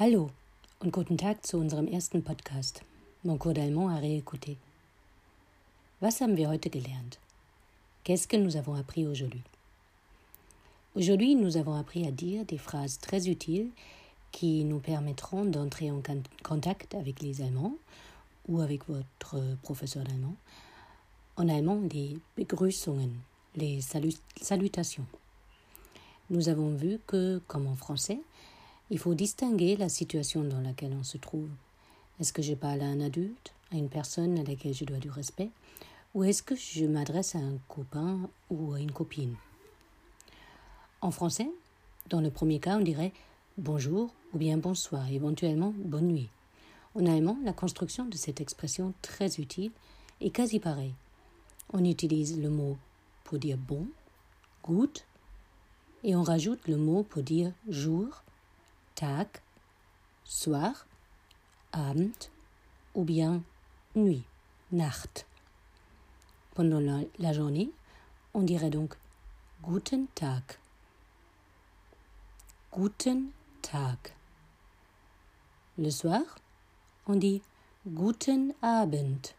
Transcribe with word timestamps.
Hallo 0.00 0.30
und 0.78 0.92
guten 0.92 1.18
Tag 1.18 1.44
zu 1.44 1.56
unserem 1.58 1.88
ersten 1.88 2.22
Podcast. 2.22 2.82
Mon 3.24 3.36
cours 3.36 3.54
d'allemand 3.54 3.88
à 3.88 3.98
réécouter. 3.98 4.56
Was 6.00 6.20
haben 6.20 6.36
wir 6.36 6.48
heute 6.48 6.70
gelernt? 6.70 7.18
Qu'est-ce 8.04 8.28
que 8.28 8.36
nous 8.36 8.56
avons 8.56 8.74
appris 8.74 9.08
aujourd'hui? 9.08 9.42
Aujourd'hui, 10.94 11.34
nous 11.34 11.56
avons 11.56 11.74
appris 11.74 12.06
à 12.06 12.12
dire 12.12 12.44
des 12.44 12.58
phrases 12.58 12.98
très 13.00 13.28
utiles 13.28 13.70
qui 14.30 14.62
nous 14.62 14.78
permettront 14.78 15.44
d'entrer 15.44 15.90
en 15.90 16.00
contact 16.44 16.94
avec 16.94 17.20
les 17.20 17.42
Allemands 17.42 17.74
ou 18.46 18.60
avec 18.60 18.86
votre 18.88 19.56
professeur 19.64 20.04
d'allemand. 20.04 20.36
En 21.36 21.48
allemand, 21.48 21.80
les 21.92 22.16
Begrüßungen, 22.36 23.16
les 23.56 23.80
salutations. 23.80 25.06
Nous 26.30 26.48
avons 26.48 26.72
vu 26.76 27.00
que, 27.08 27.40
comme 27.48 27.66
en 27.66 27.74
français, 27.74 28.20
il 28.90 28.98
faut 28.98 29.14
distinguer 29.14 29.76
la 29.76 29.88
situation 29.88 30.42
dans 30.44 30.60
laquelle 30.60 30.96
on 30.98 31.04
se 31.04 31.18
trouve. 31.18 31.48
Est-ce 32.20 32.32
que 32.32 32.42
je 32.42 32.54
parle 32.54 32.80
à 32.80 32.86
un 32.86 33.00
adulte, 33.00 33.52
à 33.70 33.76
une 33.76 33.88
personne 33.88 34.38
à 34.38 34.42
laquelle 34.42 34.74
je 34.74 34.84
dois 34.84 34.98
du 34.98 35.10
respect, 35.10 35.50
ou 36.14 36.24
est-ce 36.24 36.42
que 36.42 36.56
je 36.56 36.86
m'adresse 36.86 37.34
à 37.34 37.38
un 37.38 37.58
copain 37.68 38.18
ou 38.50 38.72
à 38.72 38.80
une 38.80 38.92
copine? 38.92 39.34
En 41.00 41.10
français, 41.10 41.50
dans 42.08 42.20
le 42.20 42.30
premier 42.30 42.58
cas, 42.58 42.78
on 42.78 42.82
dirait 42.82 43.12
bonjour 43.58 44.10
ou 44.32 44.38
bien 44.38 44.56
bonsoir, 44.56 45.10
éventuellement 45.10 45.74
bonne 45.76 46.08
nuit. 46.08 46.28
En 46.94 47.06
allemand, 47.06 47.36
la 47.44 47.52
construction 47.52 48.06
de 48.06 48.16
cette 48.16 48.40
expression 48.40 48.94
très 49.02 49.38
utile 49.38 49.70
est 50.20 50.30
quasi 50.30 50.58
pareille. 50.58 50.94
On 51.72 51.84
utilise 51.84 52.40
le 52.40 52.48
mot 52.48 52.78
pour 53.24 53.38
dire 53.38 53.58
bon, 53.58 53.86
gut, 54.66 55.04
et 56.02 56.16
on 56.16 56.22
rajoute 56.22 56.66
le 56.66 56.76
mot 56.76 57.02
pour 57.02 57.22
dire 57.22 57.52
jour, 57.68 58.22
Tag, 58.98 59.28
soir, 60.24 60.84
Abend 61.70 62.30
ou 62.96 63.04
bien 63.04 63.44
nuit, 63.94 64.24
Nacht. 64.72 65.24
Pendant 66.56 66.80
la, 66.80 67.02
la 67.20 67.32
journée, 67.32 67.70
on 68.34 68.42
dirait 68.42 68.70
donc 68.70 68.96
Guten 69.62 70.08
Tag. 70.16 70.42
Guten 72.72 73.30
Tag. 73.62 73.98
Le 75.78 75.90
soir, 75.90 76.24
on 77.06 77.14
dit 77.14 77.40
Guten 77.86 78.52
Abend. 78.62 79.32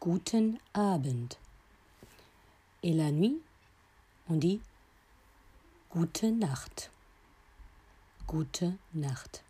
Guten 0.00 0.56
Abend. 0.72 1.36
Et 2.82 2.94
la 2.94 3.10
nuit, 3.10 3.38
on 4.30 4.36
dit 4.36 4.62
Gute 5.94 6.24
Nacht. 6.24 6.90
Gute 8.30 8.62
Nacht. 8.94 9.42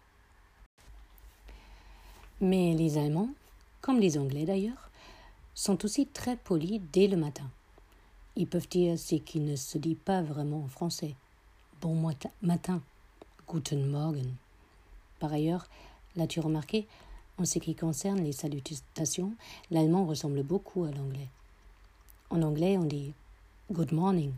Mais 2.40 2.72
les 2.72 2.96
Allemands, 2.96 3.28
comme 3.82 4.00
les 4.00 4.16
Anglais 4.16 4.46
d'ailleurs, 4.46 4.88
sont 5.54 5.84
aussi 5.84 6.06
très 6.06 6.38
polis 6.38 6.80
dès 6.90 7.06
le 7.06 7.18
matin. 7.18 7.44
Ils 8.36 8.46
peuvent 8.46 8.70
dire 8.70 8.98
ce 8.98 9.16
qui 9.16 9.38
ne 9.40 9.54
se 9.54 9.76
dit 9.76 9.96
pas 9.96 10.22
vraiment 10.22 10.62
en 10.64 10.68
français. 10.68 11.14
Bon 11.82 11.94
matin. 12.40 12.80
Guten 13.46 13.84
Morgen. 13.84 14.32
Par 15.18 15.30
ailleurs, 15.30 15.66
l'as-tu 16.16 16.40
remarqué, 16.40 16.86
en 17.36 17.44
ce 17.44 17.58
qui 17.58 17.74
concerne 17.74 18.24
les 18.24 18.32
salutations, 18.32 19.34
l'allemand 19.70 20.06
ressemble 20.06 20.42
beaucoup 20.42 20.84
à 20.84 20.90
l'anglais. 20.90 21.28
En 22.30 22.40
anglais, 22.40 22.78
on 22.78 22.84
dit 22.84 23.12
Good 23.70 23.92
morning 23.92 24.32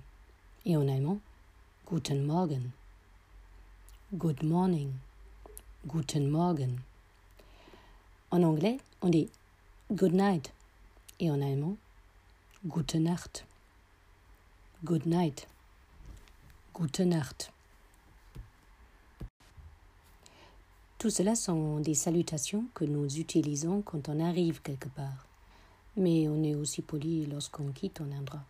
et 0.66 0.76
en 0.76 0.88
allemand 0.88 1.20
Guten 1.88 2.24
Morgen. 2.24 2.72
Good 4.18 4.42
morning. 4.42 4.92
Guten 5.86 6.30
Morgen. 6.30 6.82
En 8.30 8.42
anglais, 8.42 8.78
on 9.00 9.08
dit 9.08 9.30
Good 9.90 10.12
night 10.12 10.52
et 11.18 11.30
en 11.30 11.40
allemand 11.40 11.78
Gute 12.62 12.96
Nacht. 12.96 13.46
Good 14.84 15.06
night. 15.06 15.46
Gute 16.74 17.06
Nacht. 17.06 17.52
Tout 20.98 21.08
cela 21.08 21.34
sont 21.34 21.80
des 21.80 21.94
salutations 21.94 22.66
que 22.74 22.84
nous 22.84 23.18
utilisons 23.18 23.80
quand 23.80 24.10
on 24.10 24.20
arrive 24.20 24.60
quelque 24.60 24.90
part. 24.90 25.26
Mais 25.96 26.28
on 26.28 26.42
est 26.42 26.54
aussi 26.54 26.82
poli 26.82 27.24
lorsqu'on 27.24 27.72
quitte 27.72 28.02
un 28.02 28.12
endroit. 28.12 28.44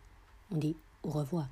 On 0.51 0.57
dit 0.57 0.75
au 1.03 1.11
revoir. 1.11 1.47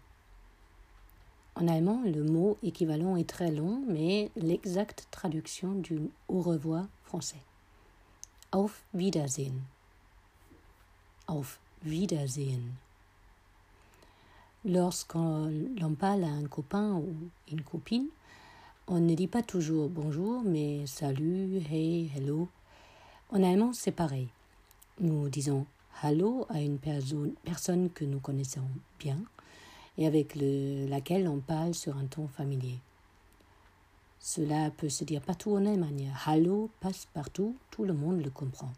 En 1.56 1.68
allemand, 1.68 2.02
le 2.06 2.24
mot 2.24 2.58
équivalent 2.64 3.18
est 3.18 3.30
très 3.30 3.52
long, 3.52 3.84
mais 3.88 4.32
l'exacte 4.36 5.08
traduction 5.12 5.74
du 5.74 6.00
au 6.28 6.42
revoir 6.42 6.86
français. 7.04 7.42
Auf 8.52 8.84
Wiedersehen. 8.94 9.62
Auf 11.28 11.60
Wiedersehen. 11.84 12.62
Lorsqu'on 14.64 15.96
parle 16.00 16.24
à 16.24 16.30
un 16.30 16.48
copain 16.48 16.94
ou 16.94 17.14
une 17.52 17.64
copine, 17.64 18.08
on 18.88 19.00
ne 19.00 19.16
dit 19.16 19.28
pas 19.28 19.42
toujours 19.42 19.90
bonjour, 19.90 20.44
mais 20.44 20.86
salut, 20.86 21.62
hey, 21.70 22.12
hello. 22.16 22.48
En 23.30 23.44
allemand, 23.44 23.74
c'est 23.74 23.92
pareil. 23.92 24.28
Nous 25.00 25.30
disons 25.30 25.66
hallo 26.02 26.46
à 26.50 26.62
une 26.62 26.78
personne 27.44 27.90
que 27.90 28.06
nous 28.06 28.20
connaissons 28.20 28.68
bien 29.00 29.18
et 29.98 30.08
avec 30.08 30.36
laquelle 30.36 31.28
on 31.28 31.40
parle 31.40 31.74
sur 31.74 31.98
un 31.98 32.06
ton 32.06 32.28
familier. 32.28 32.80
Cela 34.20 34.70
peut 34.72 34.90
se 34.90 35.04
dire 35.04 35.22
partout 35.22 35.52
en 35.52 35.66
Allemagne. 35.66 36.14
Hallo 36.26 36.70
passe 36.80 37.08
partout, 37.14 37.56
tout 37.72 37.86
le 37.86 37.94
monde 37.94 38.24
le 38.24 38.30
comprend. 38.30 38.72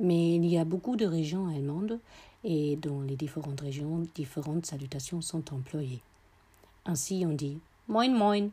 Mais 0.00 0.34
il 0.34 0.46
y 0.46 0.58
a 0.58 0.64
beaucoup 0.64 0.96
de 0.96 1.06
régions 1.06 1.46
allemandes 1.46 2.00
et 2.42 2.76
dans 2.76 3.02
les 3.02 3.16
différentes 3.16 3.60
régions, 3.60 4.06
différentes 4.14 4.66
salutations 4.66 5.20
sont 5.20 5.54
employées. 5.54 6.02
Ainsi, 6.86 7.24
on 7.26 7.34
dit 7.34 7.58
Moin 7.86 8.08
Moin 8.08 8.48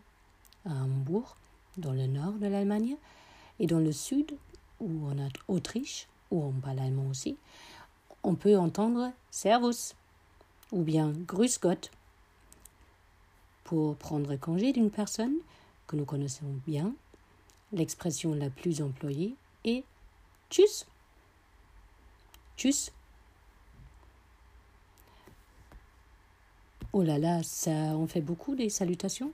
à 0.66 0.74
Hambourg, 0.74 1.38
dans 1.78 1.94
le 1.94 2.08
nord 2.08 2.34
de 2.34 2.48
l'Allemagne, 2.48 2.98
et 3.60 3.68
dans 3.68 3.80
le 3.80 3.92
sud, 3.92 4.34
où 4.80 4.90
on 5.08 5.18
a 5.18 5.30
Autriche, 5.48 6.08
où 6.32 6.44
on 6.44 6.52
parle 6.52 6.80
allemand 6.80 7.08
aussi, 7.10 7.38
on 8.24 8.36
peut 8.36 8.58
entendre 8.58 9.12
Servus 9.32 9.96
ou 10.72 10.84
bien 10.84 11.12
Grüß 11.12 11.60
Gott. 11.60 11.92
Pour 13.64 13.96
prendre 13.98 14.36
congé 14.38 14.72
d'une 14.72 14.92
personne 14.92 15.36
que 15.88 15.96
nous 15.96 16.06
connaissons 16.06 16.46
bien, 16.66 16.94
l'expression 17.72 18.34
la 18.34 18.50
plus 18.50 18.82
employée 18.82 19.36
est 19.64 19.84
Tschüss. 20.50 20.86
Tschüss. 22.58 22.92
Oh 26.94 27.04
là 27.04 27.20
là, 27.20 27.44
ça 27.44 27.72
en 27.96 28.08
fait 28.08 28.22
beaucoup 28.22 28.56
des 28.56 28.70
salutations. 28.70 29.32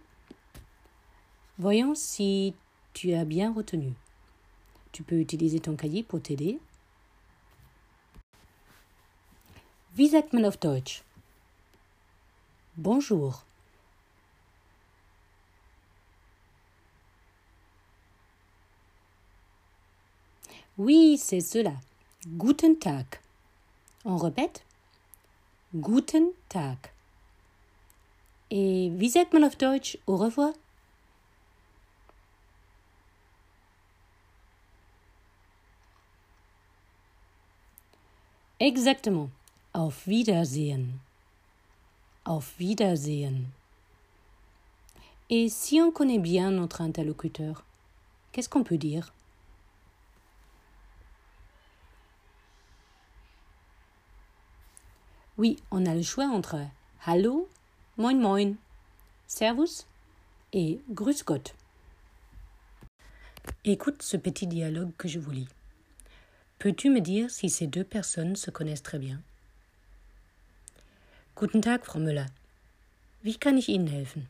Voyons 1.60 1.94
si 1.94 2.56
tu 2.94 3.14
as 3.14 3.26
bien 3.26 3.54
retenu. 3.54 3.94
Tu 4.92 5.04
peux 5.04 5.20
utiliser 5.20 5.60
ton 5.60 5.76
cahier 5.76 6.04
pour 6.04 6.22
t'aider. 6.22 6.60
Wie 9.96 10.10
sagt 10.10 10.34
man 10.34 10.46
auf 10.46 10.60
Deutsch? 10.60 11.04
Bonjour. 12.76 13.44
Oui, 20.80 21.20
c'est 21.20 21.42
cela. 21.42 21.74
Guten 22.28 22.80
Tag. 22.80 23.06
On 24.06 24.18
répète? 24.18 24.64
Guten 25.76 26.32
Tag. 26.50 26.78
Et 28.50 28.90
wie 28.98 29.10
sagt 29.10 29.34
man 29.34 29.44
auf 29.44 29.56
Deutsch? 29.56 30.00
Au 30.08 30.18
revoir? 30.18 30.54
Exactement. 38.60 39.30
Auf 39.74 40.08
Wiedersehen. 40.08 41.00
Et 45.30 45.50
si 45.50 45.82
on 45.82 45.92
connaît 45.92 46.20
bien 46.20 46.52
notre 46.52 46.82
interlocuteur, 46.82 47.66
qu'est-ce 48.32 48.48
qu'on 48.48 48.64
peut 48.64 48.78
dire? 48.78 49.14
Oui, 55.38 55.58
on 55.72 55.86
a 55.86 55.96
le 55.96 56.04
choix 56.04 56.28
entre 56.28 56.60
Hallo, 57.06 57.50
Moin 57.98 58.16
Moin, 58.16 58.54
Servus 59.28 59.86
et 60.54 60.80
Grüß 60.92 61.26
Gott. 61.26 61.56
Écoute 63.66 64.02
ce 64.02 64.16
petit 64.16 64.48
dialogue 64.48 64.92
que 64.98 65.08
je 65.08 65.20
vous 65.20 65.32
lis. 65.32 65.50
Peux-tu 66.60 66.90
me 66.90 67.02
dire 67.02 67.30
si 67.30 67.50
ces 67.50 67.68
deux 67.68 67.84
personnes 67.84 68.36
se 68.36 68.52
connaissent 68.52 68.84
très 68.84 69.00
bien? 69.00 69.22
Guten 71.44 71.62
Tag, 71.62 71.86
Frau 71.86 72.00
Müller. 72.00 72.28
Wie 73.22 73.36
kann 73.36 73.58
ich 73.58 73.68
Ihnen 73.68 73.88
helfen? 73.88 74.30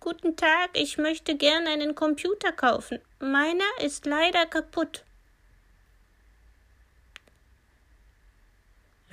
Guten 0.00 0.34
Tag, 0.34 0.70
ich 0.74 0.98
möchte 0.98 1.36
gern 1.36 1.68
einen 1.68 1.94
Computer 1.94 2.50
kaufen. 2.50 2.98
Meiner 3.20 3.70
ist 3.84 4.04
leider 4.04 4.46
kaputt. 4.46 5.04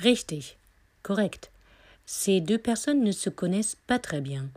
Richtig, 0.04 0.58
correct. 1.04 1.52
Ces 2.08 2.42
deux 2.42 2.58
personnes 2.58 3.04
ne 3.04 3.12
se 3.12 3.30
connaissent 3.30 3.78
pas 3.86 4.00
très 4.00 4.22
bien. 4.22 4.50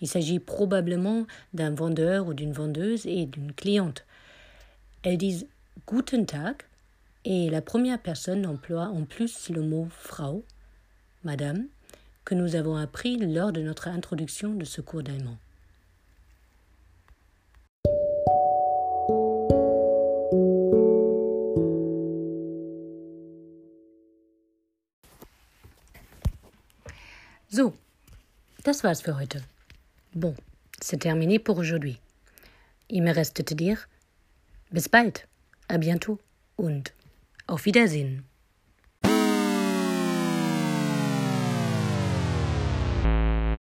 Il 0.00 0.08
s'agit 0.08 0.38
probablement 0.38 1.26
d'un 1.52 1.74
vendeur 1.74 2.28
ou 2.28 2.32
d'une 2.32 2.54
vendeuse 2.54 3.04
et 3.04 3.26
d'une 3.26 3.52
cliente. 3.52 4.06
Elles 5.02 5.18
disent 5.18 5.46
Guten 5.86 6.24
Tag 6.24 6.62
et 7.26 7.50
la 7.50 7.60
première 7.60 8.00
personne 8.00 8.46
emploie 8.46 8.86
en 8.86 9.04
plus 9.04 9.50
le 9.50 9.60
mot 9.60 9.86
Frau, 9.90 10.46
Madame, 11.24 11.66
que 12.24 12.34
nous 12.34 12.54
avons 12.54 12.76
appris 12.76 13.16
lors 13.16 13.52
de 13.52 13.60
notre 13.60 13.88
introduction 13.88 14.54
de 14.54 14.64
ce 14.64 14.80
cours 14.80 15.02
d'allemand. 15.02 15.38
So, 27.50 27.74
das 28.64 28.82
war's 28.82 29.00
für 29.00 29.16
heute. 29.18 29.42
Bon, 30.14 30.34
c'est 30.80 30.98
terminé 30.98 31.38
pour 31.38 31.58
aujourd'hui. 31.58 31.98
Il 32.90 33.02
me 33.02 33.12
reste 33.12 33.44
te 33.44 33.54
dire 33.54 33.88
bis 34.70 34.88
bald, 34.88 35.26
à 35.68 35.78
bientôt 35.78 36.18
und 36.58 36.92
auf 37.46 37.64
Wiedersehen. 37.64 38.22